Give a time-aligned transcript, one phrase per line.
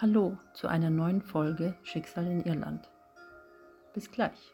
[0.00, 2.88] Hallo zu einer neuen Folge Schicksal in Irland.
[3.94, 4.52] Bis gleich.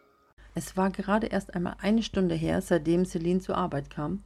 [0.54, 4.22] Es war gerade erst einmal eine Stunde her, seitdem Celine zur Arbeit kam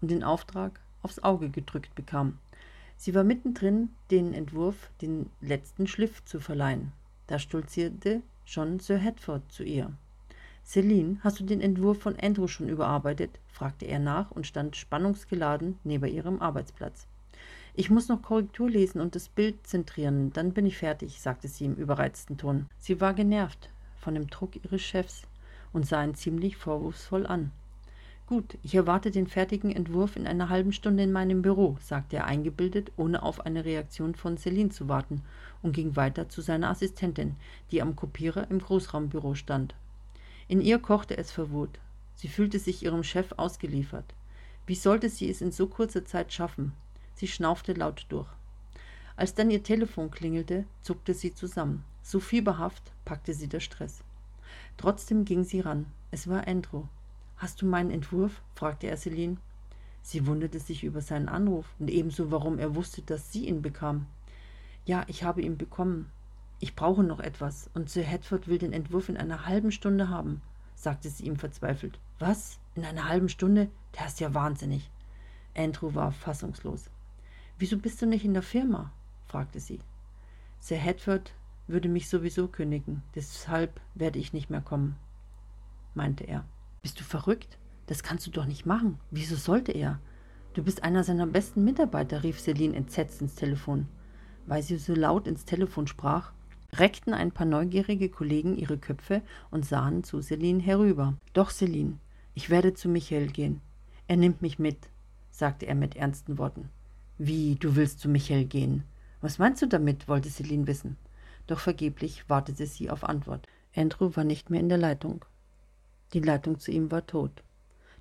[0.00, 2.38] und den Auftrag aufs Auge gedrückt bekam.
[2.96, 6.92] Sie war mittendrin, den Entwurf, den letzten Schliff zu verleihen.
[7.26, 9.90] Da stolzierte schon Sir Hedford zu ihr.
[10.64, 13.40] Celine, hast du den Entwurf von Andrew schon überarbeitet?
[13.48, 17.08] fragte er nach und stand spannungsgeladen neben ihrem Arbeitsplatz.
[17.74, 21.66] Ich muss noch Korrektur lesen und das Bild zentrieren, dann bin ich fertig, sagte sie
[21.66, 22.66] im überreizten Ton.
[22.78, 23.70] Sie war genervt
[24.00, 25.22] von dem Druck ihres Chefs
[25.72, 27.52] und sah ihn ziemlich vorwurfsvoll an.
[28.26, 32.26] Gut, ich erwarte den fertigen Entwurf in einer halben Stunde in meinem Büro, sagte er
[32.26, 35.22] eingebildet, ohne auf eine Reaktion von Celine zu warten,
[35.62, 37.34] und ging weiter zu seiner Assistentin,
[37.72, 39.74] die am Kopierer im Großraumbüro stand.
[40.46, 41.80] In ihr kochte es vor Wut.
[42.14, 44.14] Sie fühlte sich ihrem Chef ausgeliefert.
[44.64, 46.72] Wie sollte sie es in so kurzer Zeit schaffen?
[47.20, 48.30] Sie schnaufte laut durch.
[49.14, 51.84] Als dann ihr Telefon klingelte, zuckte sie zusammen.
[52.02, 54.02] So fieberhaft packte sie der Stress.
[54.78, 55.84] Trotzdem ging sie ran.
[56.10, 56.84] Es war Andrew.
[57.36, 58.40] Hast du meinen Entwurf?
[58.54, 59.36] fragte er Celine.
[60.00, 64.06] Sie wunderte sich über seinen Anruf und ebenso, warum er wusste, dass sie ihn bekam.
[64.86, 66.10] Ja, ich habe ihn bekommen.
[66.58, 70.40] Ich brauche noch etwas, und Sir Hedford will den Entwurf in einer halben Stunde haben,
[70.74, 71.98] sagte sie ihm verzweifelt.
[72.18, 72.58] Was?
[72.74, 73.68] In einer halben Stunde?
[73.98, 74.90] Der ist ja wahnsinnig.
[75.54, 76.88] Andrew war fassungslos.
[77.60, 78.90] Wieso bist du nicht in der Firma?
[79.26, 79.80] fragte sie.
[80.60, 81.34] Sir Hedford
[81.66, 84.96] würde mich sowieso kündigen, deshalb werde ich nicht mehr kommen,
[85.92, 86.46] meinte er.
[86.80, 87.58] Bist du verrückt?
[87.86, 88.98] Das kannst du doch nicht machen.
[89.10, 90.00] Wieso sollte er?
[90.54, 93.88] Du bist einer seiner besten Mitarbeiter, rief Celine entsetzt ins Telefon.
[94.46, 96.32] Weil sie so laut ins Telefon sprach,
[96.72, 101.12] reckten ein paar neugierige Kollegen ihre Köpfe und sahen zu Celine herüber.
[101.34, 101.98] Doch, Celine,
[102.32, 103.60] ich werde zu Michael gehen.
[104.06, 104.88] Er nimmt mich mit,
[105.30, 106.70] sagte er mit ernsten Worten.
[107.22, 108.82] Wie, du willst zu Michael gehen?
[109.20, 110.08] Was meinst du damit?
[110.08, 110.96] wollte Celine wissen.
[111.46, 113.46] Doch vergeblich wartete sie auf Antwort.
[113.76, 115.26] Andrew war nicht mehr in der Leitung.
[116.14, 117.42] Die Leitung zu ihm war tot.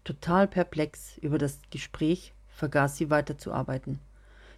[0.05, 3.99] Total perplex über das Gespräch vergaß sie weiterzuarbeiten.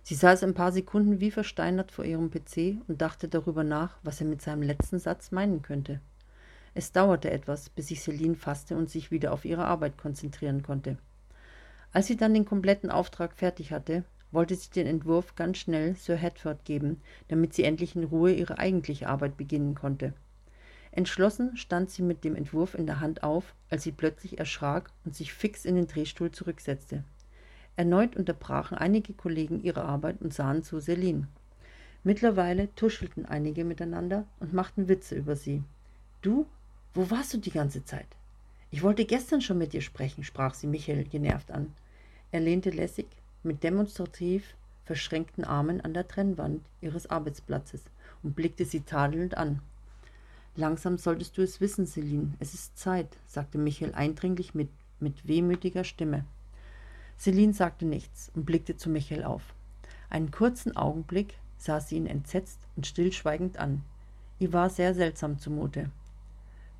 [0.04, 4.22] Sie saß ein paar Sekunden wie versteinert vor ihrem PC und dachte darüber nach, was
[4.22, 6.02] er mit seinem letzten Satz meinen könnte.
[6.76, 11.00] Es dauerte etwas, bis sich Celine fasste und sich wieder auf ihre Arbeit konzentrieren konnte.
[11.94, 16.16] Als sie dann den kompletten Auftrag fertig hatte, wollte sie den Entwurf ganz schnell Sir
[16.16, 20.14] Hedford geben, damit sie endlich in Ruhe ihre eigentliche Arbeit beginnen konnte.
[20.92, 25.16] Entschlossen stand sie mit dem Entwurf in der Hand auf, als sie plötzlich erschrak und
[25.16, 27.04] sich fix in den Drehstuhl zurücksetzte.
[27.78, 31.28] Erneut unterbrachen einige Kollegen ihre Arbeit und sahen zu Celine.
[32.04, 35.64] Mittlerweile tuschelten einige miteinander und machten Witze über sie.
[36.22, 36.46] Du?
[36.94, 38.08] Wo warst du die ganze Zeit?
[38.70, 41.74] Ich wollte gestern schon mit dir sprechen, sprach sie Michael genervt an.
[42.32, 43.08] Er lehnte lässig,
[43.44, 47.84] mit demonstrativ verschränkten Armen an der Trennwand ihres Arbeitsplatzes
[48.24, 49.62] und blickte sie tadelnd an.
[50.56, 54.70] Langsam solltest du es wissen, Celine, es ist Zeit, sagte Michael eindringlich mit,
[55.00, 56.26] mit wehmütiger Stimme.
[57.18, 59.54] Celine sagte nichts und blickte zu Michael auf.
[60.10, 63.84] Einen kurzen Augenblick sah sie ihn entsetzt und stillschweigend an.
[64.40, 65.90] Ihr war sehr seltsam zumute.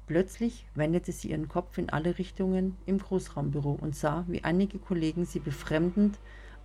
[0.08, 5.26] Plötzlich wendete sie ihren Kopf in alle Richtungen im Großraumbüro und sah, wie einige Kollegen
[5.26, 6.20] sie befremdend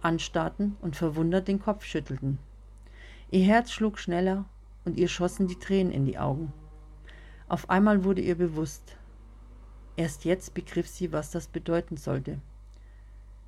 [0.07, 2.39] anstarrten und verwundert den Kopf schüttelten.
[3.31, 4.45] Ihr Herz schlug schneller
[4.85, 6.53] und ihr schossen die Tränen in die Augen.
[7.49, 8.97] Auf einmal wurde ihr bewusst.
[9.97, 12.39] Erst jetzt begriff sie, was das bedeuten sollte.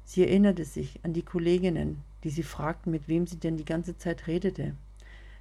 [0.04, 3.96] Sie erinnerte sich an die Kolleginnen, die sie fragten, mit wem sie denn die ganze
[3.96, 4.74] Zeit redete.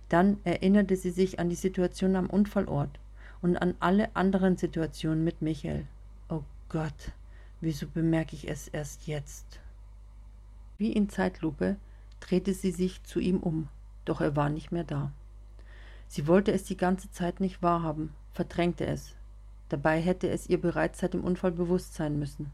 [0.09, 2.99] Dann erinnerte sie sich an die Situation am Unfallort
[3.41, 5.87] und an alle anderen Situationen mit Michael.
[6.29, 7.11] Oh Gott,
[7.59, 9.59] wieso bemerke ich es erst jetzt?
[10.77, 11.77] Wie in Zeitlupe
[12.19, 13.67] drehte sie sich zu ihm um,
[14.05, 15.11] doch er war nicht mehr da.
[16.07, 19.15] Sie wollte es die ganze Zeit nicht wahrhaben, verdrängte es.
[19.69, 22.51] Dabei hätte es ihr bereits seit dem Unfall bewusst sein müssen.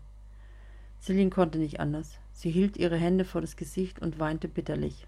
[1.02, 2.18] Celine konnte nicht anders.
[2.32, 5.06] Sie hielt ihre Hände vor das Gesicht und weinte bitterlich.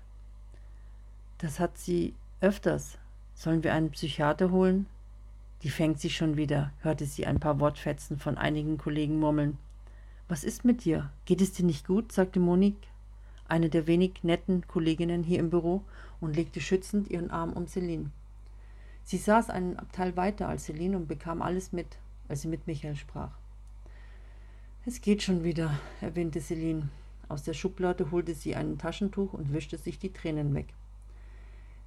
[1.37, 2.97] Das hat sie öfters.
[3.33, 4.87] Sollen wir einen Psychiater holen?
[5.63, 9.57] Die fängt sich schon wieder, hörte sie ein paar Wortfetzen von einigen Kollegen murmeln.
[10.27, 11.11] Was ist mit dir?
[11.25, 12.11] Geht es dir nicht gut?
[12.11, 12.87] sagte Monique
[13.47, 15.83] eine der wenig netten Kolleginnen hier im Büro,
[16.21, 18.09] und legte schützend ihren Arm um Celine.
[19.03, 21.97] Sie saß einen Abteil weiter als Celine und bekam alles mit,
[22.27, 23.37] als sie mit Michael sprach.
[24.85, 26.89] Es geht schon wieder, erwähnte Celine.
[27.27, 30.67] Aus der Schublade holte sie ein Taschentuch und wischte sich die Tränen weg.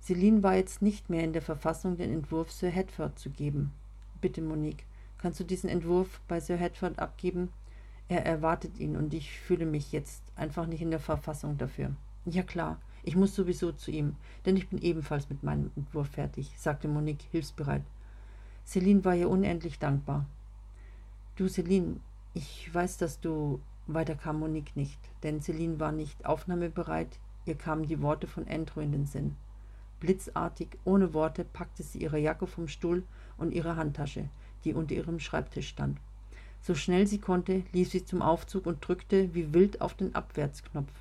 [0.01, 3.73] Celine war jetzt nicht mehr in der Verfassung, den Entwurf Sir Hedford zu geben.
[4.21, 4.85] Bitte, Monique,
[5.19, 7.51] kannst du diesen Entwurf bei Sir Hedford abgeben?
[8.09, 11.95] Er erwartet ihn und ich fühle mich jetzt einfach nicht in der Verfassung dafür.
[12.25, 12.79] Ja klar,
[13.09, 17.27] Ich muss sowieso zu ihm, denn ich bin ebenfalls mit meinem Entwurf fertig, sagte Monique
[17.31, 17.83] hilfsbereit.
[18.67, 20.27] Celine war ihr unendlich dankbar.
[21.37, 22.01] Du, Celine,
[22.35, 23.61] ich weiß, dass du.
[23.91, 28.81] Weiter kam Monique nicht, denn Celine war nicht aufnahmebereit, ihr kamen die Worte von Andrew
[28.83, 29.35] in den Sinn.
[29.99, 33.03] Blitzartig, ohne Worte, packte sie ihre Jacke vom Stuhl
[33.39, 34.29] und ihre Handtasche,
[34.65, 35.99] die unter ihrem Schreibtisch stand.
[36.61, 40.93] So schnell sie konnte, lief sie zum Aufzug und drückte wie wild auf den Abwärtsknopf.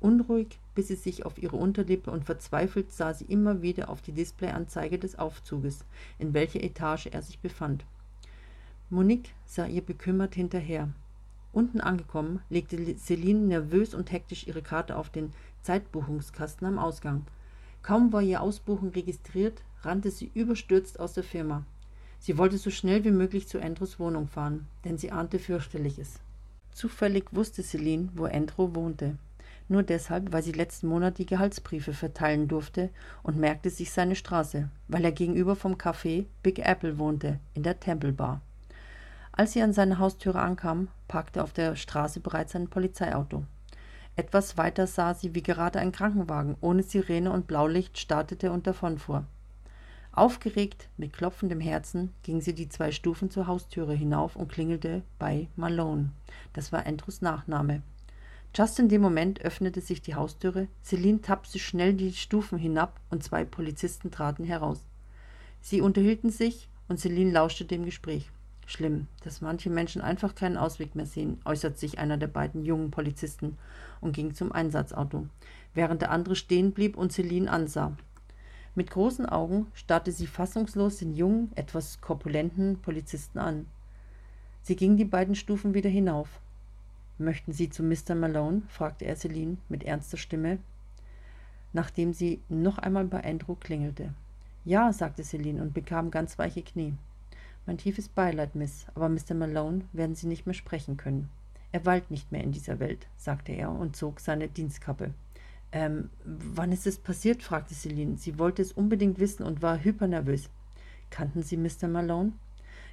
[0.00, 4.12] Unruhig biss sie sich auf ihre Unterlippe und verzweifelt sah sie immer wieder auf die
[4.12, 5.84] Displayanzeige des Aufzuges,
[6.18, 7.84] in welcher Etage er sich befand.
[8.90, 10.88] Monique sah ihr bekümmert hinterher.
[11.52, 17.24] Unten angekommen, legte Celine nervös und hektisch ihre Karte auf den Zeitbuchungskasten am Ausgang.
[17.82, 21.64] Kaum war ihr Ausbuchen registriert, rannte sie überstürzt aus der Firma.
[22.24, 26.20] Sie wollte so schnell wie möglich zu Andrews Wohnung fahren, denn sie ahnte fürchterliches.
[26.72, 29.16] Zufällig wusste Celine, wo Andrew wohnte.
[29.66, 32.90] Nur deshalb, weil sie letzten Monat die Gehaltsbriefe verteilen durfte
[33.24, 37.80] und merkte sich seine Straße, weil er gegenüber vom Café Big Apple wohnte, in der
[37.80, 38.40] Temple Bar.
[39.32, 43.42] Als sie an seine Haustüre ankam, parkte auf der Straße bereits ein Polizeiauto.
[44.14, 49.26] Etwas weiter sah sie, wie gerade ein Krankenwagen ohne Sirene und Blaulicht startete und davonfuhr.
[50.14, 55.48] Aufgeregt, mit klopfendem Herzen, ging sie die zwei Stufen zur Haustüre hinauf und klingelte bei
[55.56, 56.12] Malone.
[56.52, 57.82] Das war Andrews Nachname.
[58.54, 63.24] Just in dem Moment öffnete sich die Haustüre, Celine tappte schnell die Stufen hinab und
[63.24, 64.80] zwei Polizisten traten heraus.
[65.62, 68.30] Sie unterhielten sich und Celine lauschte dem Gespräch.
[68.66, 72.90] Schlimm, dass manche Menschen einfach keinen Ausweg mehr sehen, äußerte sich einer der beiden jungen
[72.90, 73.56] Polizisten
[74.02, 75.26] und ging zum Einsatzauto,
[75.72, 77.96] während der andere stehen blieb und Celine ansah.
[78.74, 83.66] Mit großen Augen starrte sie fassungslos den jungen, etwas korpulenten Polizisten an.
[84.62, 86.40] Sie ging die beiden Stufen wieder hinauf.
[87.18, 88.14] Möchten Sie zu Mr.
[88.14, 88.62] Malone?
[88.68, 90.58] fragte er Celine mit ernster Stimme,
[91.74, 94.14] nachdem sie noch einmal bei Andrew klingelte.
[94.64, 96.94] Ja, sagte Celine und bekam ganz weiche Knie.
[97.66, 99.34] Mein tiefes Beileid, Miss, aber Mr.
[99.34, 101.28] Malone werden Sie nicht mehr sprechen können.
[101.72, 105.12] Er weilt nicht mehr in dieser Welt, sagte er und zog seine Dienstkappe.
[105.72, 107.42] Ähm, wann ist es passiert?
[107.42, 108.18] fragte Celine.
[108.18, 110.50] Sie wollte es unbedingt wissen und war hypernervös.
[111.10, 111.88] Kannten Sie Mr.
[111.88, 112.32] Malone?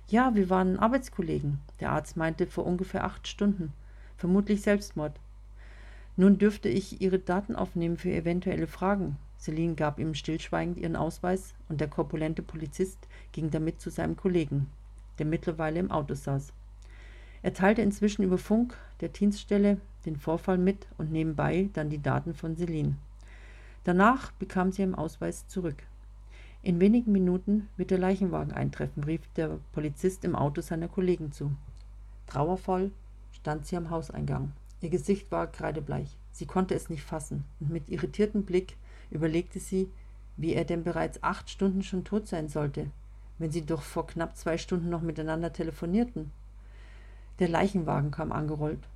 [0.08, 1.60] Ja, wir waren Arbeitskollegen.
[1.80, 3.74] Der Arzt meinte vor ungefähr acht Stunden.
[4.18, 5.20] Vermutlich Selbstmord.
[6.18, 9.18] Nun dürfte ich Ihre Daten aufnehmen für eventuelle Fragen.
[9.40, 14.68] Celine gab ihm stillschweigend ihren Ausweis und der korpulente Polizist ging damit zu seinem Kollegen,
[15.18, 16.52] der mittlerweile im Auto saß.
[17.42, 22.34] Er teilte inzwischen über Funk der Dienststelle den Vorfall mit und nebenbei dann die Daten
[22.34, 22.96] von Celine.
[23.84, 25.84] Danach bekam sie ihren Ausweis zurück.
[26.62, 31.52] In wenigen Minuten wird der Leichenwagen eintreffen, rief der Polizist im Auto seiner Kollegen zu.
[32.28, 32.92] Trauervoll
[33.32, 34.52] stand sie am Hauseingang.
[34.82, 36.18] Ihr Gesicht war kreidebleich.
[36.32, 38.76] Sie konnte es nicht fassen, und mit irritiertem Blick
[39.10, 39.90] überlegte sie,
[40.38, 42.90] wie er denn bereits acht Stunden schon tot sein sollte,
[43.40, 46.32] wenn sie doch vor knapp zwei Stunden noch miteinander telefonierten.
[47.40, 48.88] Der Leichenwagen kam angerollt.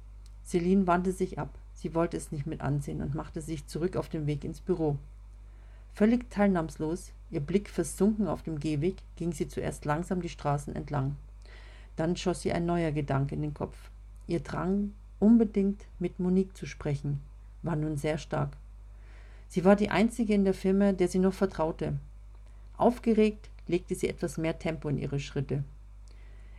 [0.46, 1.58] Celine wandte sich ab.
[1.74, 4.98] Sie wollte es nicht mit ansehen und machte sich zurück auf den Weg ins Büro.
[5.94, 11.16] Völlig teilnahmslos, ihr Blick versunken auf dem Gehweg, ging sie zuerst langsam die Straßen entlang.
[11.96, 13.78] Dann schoss ihr ein neuer Gedanke in den Kopf.
[14.28, 17.22] Ihr Drang, unbedingt mit Monique zu sprechen,
[17.62, 18.58] war nun sehr stark.
[19.50, 22.00] Sie war die einzige in der Firma, der sie noch vertraute.
[22.78, 25.64] Aufgeregt legte sie etwas mehr Tempo in ihre Schritte.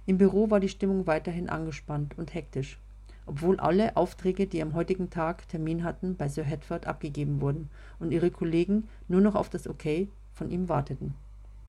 [0.07, 2.79] Im Büro war die Stimmung weiterhin angespannt und hektisch,
[3.27, 8.13] obwohl alle Aufträge, die am heutigen Tag Termin hatten, bei Sir Hedford abgegeben wurden und
[8.13, 11.15] ihre Kollegen nur noch auf das Okay von ihm warteten.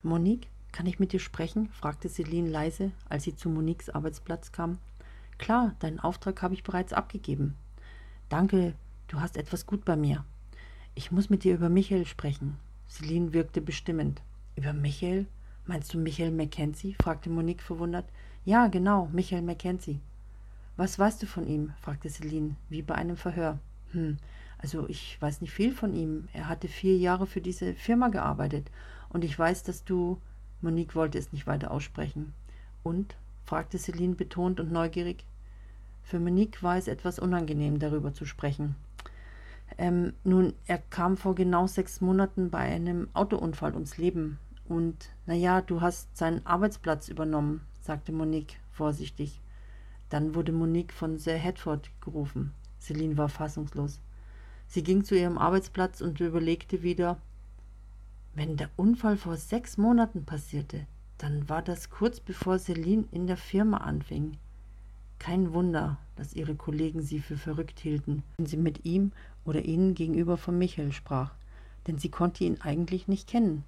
[0.02, 1.68] Monique, kann ich mit dir sprechen?
[1.70, 4.78] fragte Celine leise, als sie zu Moniques Arbeitsplatz kam.
[5.38, 7.56] Klar, deinen Auftrag habe ich bereits abgegeben.
[8.28, 8.74] Danke,
[9.08, 10.24] du hast etwas gut bei mir.
[10.94, 12.56] Ich muss mit dir über Michael sprechen.
[12.88, 14.22] Celine wirkte bestimmend.
[14.56, 15.26] Über Michael?
[15.66, 16.96] Meinst du Michael Mackenzie?
[17.02, 18.06] fragte Monique verwundert.
[18.44, 20.00] Ja, genau, Michael Mackenzie.
[20.76, 21.72] Was weißt du von ihm?
[21.80, 23.58] fragte Celine, wie bei einem Verhör.
[23.92, 24.18] Hm,
[24.58, 26.28] also ich weiß nicht viel von ihm.
[26.32, 28.70] Er hatte vier Jahre für diese Firma gearbeitet.
[29.08, 30.20] Und ich weiß, dass du.
[30.62, 32.32] Monique wollte es nicht weiter aussprechen.
[32.82, 33.16] Und?
[33.44, 35.24] fragte Celine betont und neugierig.
[36.02, 38.74] Für Monique war es etwas unangenehm, darüber zu sprechen.
[39.78, 44.38] Ähm, nun, er kam vor genau sechs Monaten bei einem Autounfall ums Leben.
[44.68, 49.40] Und, naja, du hast seinen Arbeitsplatz übernommen sagte Monique vorsichtig.
[50.08, 52.52] Dann wurde Monique von Sir Hedford gerufen.
[52.80, 54.00] Celine war fassungslos.
[54.68, 57.18] Sie ging zu ihrem Arbeitsplatz und überlegte wieder,
[58.34, 60.86] wenn der Unfall vor sechs Monaten passierte,
[61.18, 64.36] dann war das kurz bevor Celine in der Firma anfing.
[65.18, 69.12] Kein Wunder, dass ihre Kollegen sie für verrückt hielten, wenn sie mit ihm
[69.46, 71.32] oder ihnen gegenüber von Michael sprach,
[71.86, 73.64] denn sie konnte ihn eigentlich nicht kennen.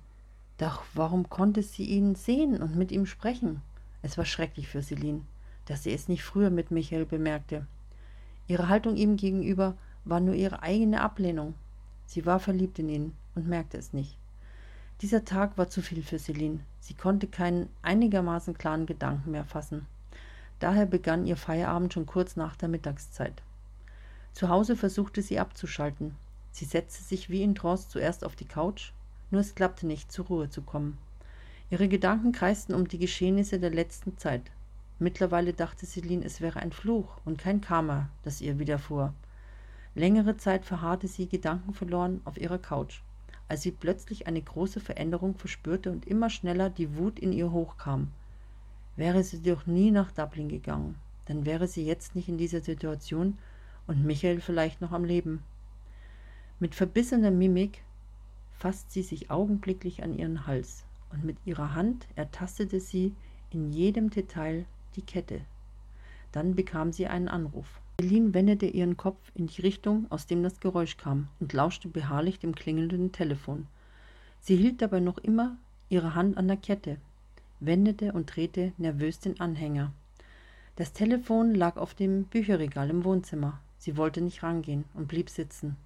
[0.59, 3.63] Doch warum konnte sie ihn sehen und mit ihm sprechen?
[4.03, 5.23] Es war schrecklich für Celine,
[5.69, 7.67] dass sie es nicht früher mit Michael bemerkte.
[8.47, 11.55] Ihre Haltung ihm gegenüber war nur ihre eigene Ablehnung.
[12.07, 14.17] Sie war verliebt in ihn und merkte es nicht.
[15.03, 16.61] Dieser Tag war zu viel für Celine.
[16.81, 19.87] Sie konnte keinen einigermaßen klaren Gedanken mehr fassen.
[20.59, 23.43] Daher begann ihr Feierabend schon kurz nach der Mittagszeit.
[24.33, 26.17] Zu Hause versuchte sie abzuschalten.
[26.51, 28.93] Sie setzte sich wie in Trance zuerst auf die Couch,
[29.31, 30.97] nur es klappte nicht, zur Ruhe zu kommen.
[31.71, 34.51] Ihre Gedanken kreisten um die Geschehnisse der letzten Zeit.
[35.01, 39.15] Mittlerweile dachte Celine, es wäre ein Fluch und kein Karma, das ihr widerfuhr.
[39.95, 43.01] Längere Zeit verharrte sie gedankenverloren auf ihrer Couch,
[43.47, 48.09] als sie plötzlich eine große Veränderung verspürte und immer schneller die Wut in ihr hochkam.
[48.97, 53.39] Wäre sie doch nie nach Dublin gegangen, dann wäre sie jetzt nicht in dieser Situation
[53.87, 55.45] und Michael vielleicht noch am Leben.
[56.59, 57.85] Mit verbissener Mimik
[58.59, 63.15] fasst sie sich augenblicklich an ihren Hals und mit ihrer Hand ertastete sie
[63.51, 64.67] in jedem Detail
[64.99, 65.41] die Kette.
[66.33, 67.81] Dann bekam sie einen Anruf.
[68.01, 72.39] Celine wendete ihren Kopf in die Richtung, aus dem das Geräusch kam, und lauschte beharrlich
[72.39, 73.67] dem klingelnden Telefon.
[74.41, 75.57] Sie hielt dabei noch immer
[75.89, 76.97] ihre Hand an der Kette,
[77.61, 79.93] wendete und drehte nervös den Anhänger.
[80.77, 83.61] Das Telefon lag auf dem Bücherregal im Wohnzimmer.
[83.79, 85.77] Sie wollte nicht rangehen und blieb sitzen.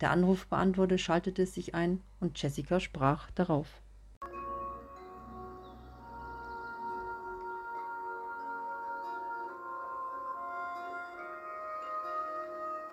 [0.00, 3.80] Der Anrufbeantworter schaltete sich ein und Jessica sprach darauf.